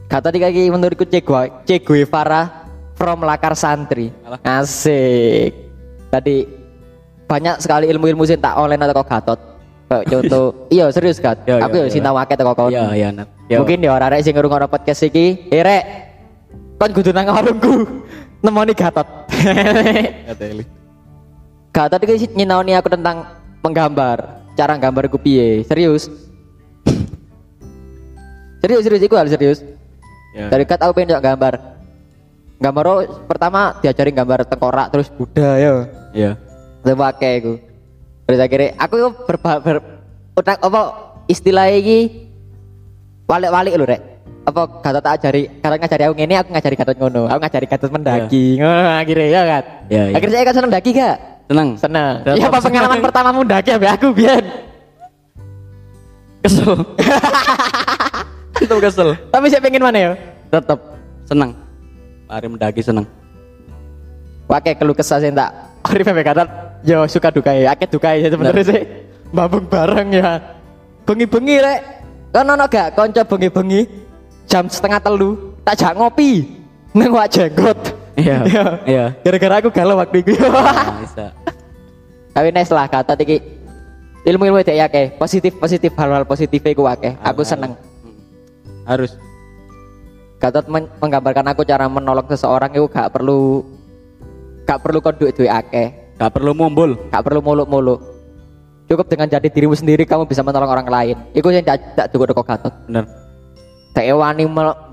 [0.07, 1.19] kata tiga iki menurutku Che,
[1.67, 4.15] Che Guevara from Lakar Santri.
[4.47, 5.51] Asik.
[6.15, 6.47] Tadi
[7.27, 9.41] banyak sekali ilmu-ilmu sing tak online atau Gatot.
[9.87, 11.19] Kayak contoh, iya serius.
[11.19, 12.71] Iya, Aku ya sinau akeh teko kon.
[12.71, 13.11] Iya, iya.
[13.51, 13.63] Iya.
[13.63, 15.85] Mungkin ya orang-orang sing ngrungokno podcast iki, eh rek,
[16.79, 17.87] kon kudu nang warungku
[18.47, 19.07] nemoni Gatot.
[21.77, 21.93] Ngateli.
[21.93, 23.29] Gatot iki nyinaoni aku tentang
[23.61, 25.61] menggambar, cara nggambarku piye.
[25.69, 26.09] Serius.
[28.65, 29.61] serius, serius iku hal serius.
[30.33, 30.49] Ya.
[30.49, 31.77] Dari kat aku pengen gambar.
[32.57, 35.73] Gambar oh, pertama diajarin gambar tengkorak terus Buddha ya.
[36.17, 36.33] Iya.
[36.81, 37.55] Terus pakai aku.
[38.27, 38.97] Terus akhirnya aku
[39.29, 39.77] berba, ber,
[40.35, 40.81] utak apa
[41.29, 42.27] istilah iki
[43.29, 44.03] walik-walik lho rek.
[44.47, 47.23] Apa kata tak ajari, kata ngajari aku ngene aku ngajari Gatot ngono.
[47.29, 48.57] Aku ngajari Gatot mendaki.
[48.57, 49.65] Ngono akhirnya ya kan.
[49.91, 50.15] Iya, iya.
[50.17, 51.36] Akhirnya saya kan seneng daki gak?
[51.47, 51.69] Seneng.
[51.79, 52.15] Seneng.
[52.27, 54.43] Tetap Iya apa pengalaman pertama mendaki ya aku biar.
[56.43, 56.75] Kesel.
[58.59, 59.09] Tetep kesel.
[59.31, 60.11] Tapi saya pengen mana ya?
[60.51, 60.79] Tetep
[61.27, 61.51] seneng.
[62.27, 63.07] Mari mendaki seneng.
[64.47, 65.51] Wakai keluh kesah sih tak.
[65.87, 66.43] Arif sampai kata,
[66.83, 68.83] yo suka duka ya, akeh duka ya sebenarnya sih.
[69.31, 70.43] Babung bareng ya.
[71.07, 71.81] Bengi-bengi rek.
[72.35, 73.87] Kan ono gak konco bengi-bengi
[74.51, 76.45] jam setengah telu tak jak ngopi
[76.93, 77.96] nang wak jenggot.
[78.17, 78.37] Iya,
[78.89, 79.05] iya.
[79.21, 80.33] Gara-gara aku galau waktu itu.
[80.41, 81.27] Nah, bisa.
[82.33, 83.41] Tapi nes lah kata iki
[84.25, 87.13] ilmu-ilmu dek akeh, positif positif hal-hal positif iku akeh.
[87.21, 87.77] Aku seneng.
[88.89, 89.15] Harus.
[90.41, 93.65] Gatot men- menggambarkan aku cara menolong seseorang itu gak perlu
[94.65, 96.17] gak perlu kon duit-duit akeh.
[96.17, 96.97] Gak perlu mumbul.
[97.13, 98.17] gak perlu muluk-muluk
[98.87, 102.31] cukup dengan jadi dirimu sendiri kamu bisa menolong orang lain itu yang tak tak cukup
[102.33, 103.05] kok gatot Bener.
[103.91, 104.45] tak wani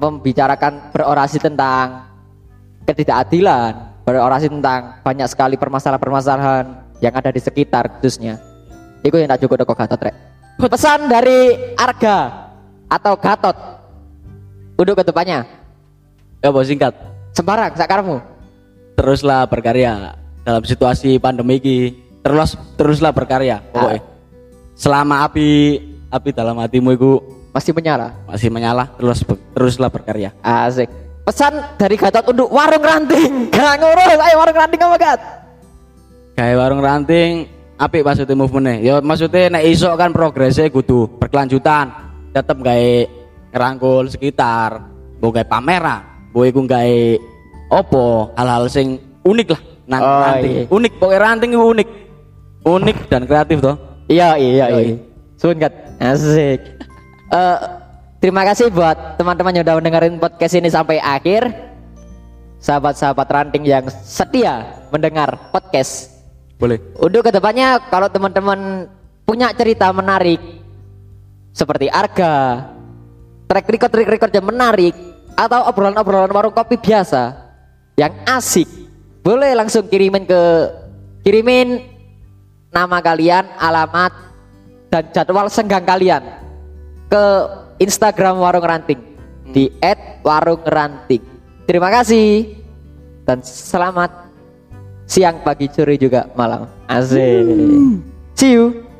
[0.02, 2.12] membicarakan berorasi tentang
[2.84, 6.65] ketidakadilan berorasi tentang banyak sekali permasalahan-permasalahan
[7.00, 8.39] yang ada di sekitar khususnya
[9.04, 10.15] itu yang tak cukup kok gatot rek
[10.60, 12.50] pesan dari Arga
[12.88, 13.58] atau Gatot
[14.78, 15.48] untuk ke depannya
[16.43, 16.91] Ya bos singkat.
[17.32, 18.19] sembarang sakarmu
[18.93, 20.13] Teruslah berkarya
[20.46, 21.78] dalam situasi pandemi ini.
[22.24, 23.60] Terus teruslah berkarya.
[23.74, 24.02] Pokoknya.
[24.78, 25.82] Selama api
[26.13, 27.12] api dalam hatimu itu
[27.50, 30.30] masih menyala masih menyala, terus teruslah berkarya.
[30.46, 30.89] Asik.
[31.24, 33.48] Pesan dari Gatot untuk warung ranting.
[33.56, 35.22] Gak ngurus, ayo warung ranting apa Gat?
[36.36, 37.48] Kayak warung ranting,
[37.80, 38.76] apik maksudnya movementnya.
[38.84, 41.96] Ya maksudnya nek iso kan progresnya kudu berkelanjutan.
[42.34, 42.92] Tetep gawe
[43.54, 44.84] ngerangkul sekitar,
[45.22, 46.02] mbok gawe pameran,
[46.34, 46.98] mbok iku gawe
[47.72, 50.52] opo hal-hal sing unik lah nang Oh, ranting.
[50.52, 50.64] iya.
[50.68, 51.90] Unik, pokoknya ranting itu unik.
[52.64, 53.76] Unik dan kreatif toh.
[54.08, 54.66] Iya, iya, iya.
[54.76, 54.96] Yoi.
[55.40, 55.72] Sun Gat.
[56.00, 56.60] Asik.
[57.30, 57.58] Eh,
[58.24, 61.52] terima kasih buat teman-teman yang udah mendengarin podcast ini sampai akhir.
[62.64, 66.08] Sahabat-sahabat ranting yang setia mendengar podcast.
[66.56, 66.80] Boleh.
[66.96, 68.88] Untuk ke depannya kalau teman-teman
[69.28, 70.40] punya cerita menarik
[71.52, 72.63] seperti Arga,
[73.52, 74.96] track record track record yang menarik
[75.36, 77.36] atau obrolan-obrolan warung kopi biasa
[78.00, 78.71] yang asik,
[79.28, 80.42] boleh langsung kirimin ke
[81.28, 81.84] kirimin
[82.71, 84.15] nama kalian, alamat
[84.88, 86.24] dan jadwal senggang kalian
[87.12, 87.26] ke
[87.82, 89.02] Instagram Warung Ranting
[89.54, 89.69] di
[90.26, 91.24] @warungranting.
[91.63, 92.60] Terima kasih
[93.24, 94.32] dan selamat
[95.08, 96.67] siang, pagi, sore juga malam.
[96.90, 98.02] Asik.
[98.36, 98.92] See you.